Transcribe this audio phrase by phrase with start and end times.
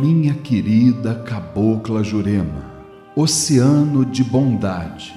[0.00, 2.64] minha querida cabocla Jurema,
[3.14, 5.14] oceano de bondade,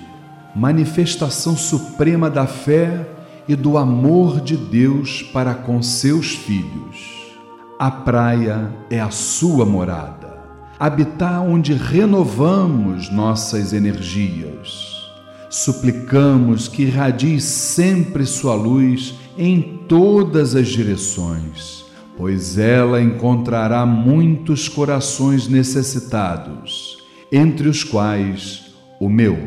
[0.54, 3.08] manifestação suprema da fé
[3.48, 7.32] e do amor de Deus para com seus filhos.
[7.80, 10.38] A praia é a sua morada,
[10.78, 15.02] habitar onde renovamos nossas energias.
[15.50, 21.83] Suplicamos que irradie sempre sua luz em todas as direções,
[22.18, 26.98] pois ela encontrará muitos corações necessitados,
[27.32, 29.38] entre os quais o meu.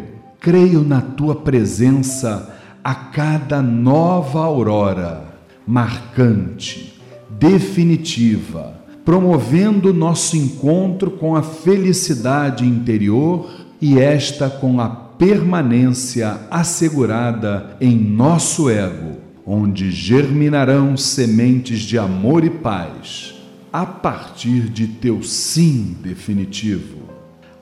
[0.40, 5.24] Creio na tua presença a cada nova aurora,
[5.66, 13.48] marcante, definitiva, promovendo nosso encontro com a felicidade interior
[13.80, 19.05] e esta com a permanência assegurada em nosso ego,
[19.46, 23.34] onde germinarão sementes de amor e paz,
[23.72, 27.06] a partir de teu sim definitivo.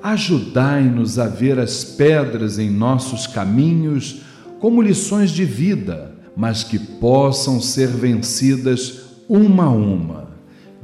[0.03, 4.23] Ajudai-nos a ver as pedras em nossos caminhos
[4.61, 10.29] como lições de vida, mas que possam ser vencidas uma a uma,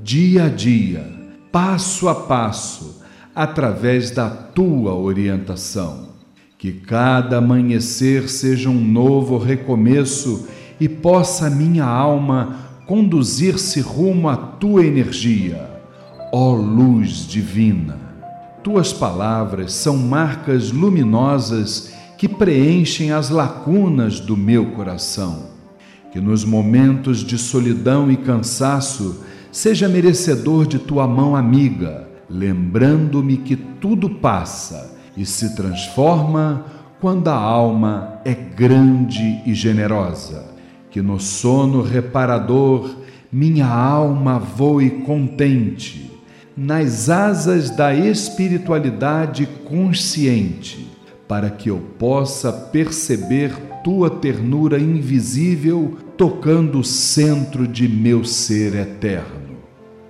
[0.03, 1.05] dia a dia,
[1.50, 3.03] passo a passo,
[3.34, 6.10] através da tua orientação.
[6.59, 10.47] Que cada amanhecer seja um novo recomeço
[10.81, 15.71] e possa minha alma conduzir-se rumo à tua energia,
[16.33, 17.99] ó luz divina.
[18.65, 25.51] Tuas palavras são marcas luminosas que preenchem as lacunas do meu coração.
[26.13, 33.57] Que nos momentos de solidão e cansaço seja merecedor de tua mão amiga, lembrando-me que
[33.57, 36.67] tudo passa e se transforma
[37.01, 40.50] quando a alma é grande e generosa.
[40.91, 42.97] Que no sono reparador
[43.33, 46.11] minha alma voe contente,
[46.56, 50.91] nas asas da espiritualidade consciente
[51.31, 53.53] para que eu possa perceber
[53.84, 59.59] tua ternura invisível tocando o centro de meu ser eterno.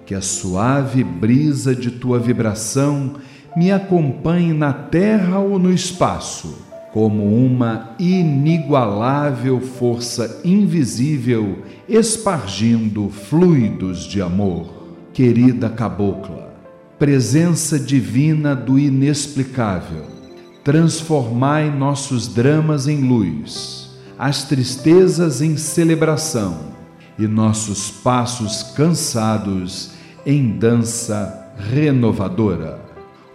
[0.06, 3.16] Que a suave brisa de tua vibração
[3.54, 11.58] me acompanhe na terra ou no espaço, como uma inigualável força invisível
[11.88, 14.78] espargindo fluidos de amor.
[15.12, 16.54] Querida cabocla,
[16.98, 20.20] presença divina do inexplicável
[20.62, 26.74] transformai nossos dramas em luz, as tristezas em celebração
[27.18, 29.92] e nossos passos cansados
[30.24, 32.78] em dança renovadora.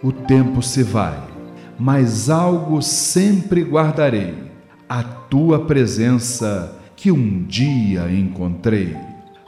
[0.02, 1.20] O tempo se vai,
[1.78, 4.34] mas algo sempre guardarei:
[4.88, 8.96] a tua presença que um dia encontrei,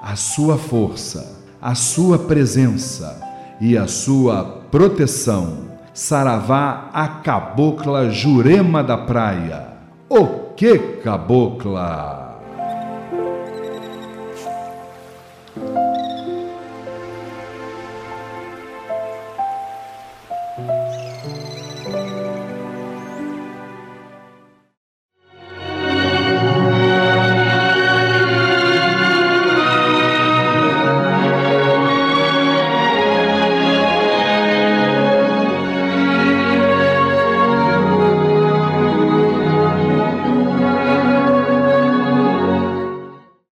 [0.01, 3.21] a sua força, a sua presença
[3.61, 5.69] e a sua proteção
[5.99, 9.67] Saravá a cabocla Jurema da Praia.
[10.09, 12.28] O que cabocla?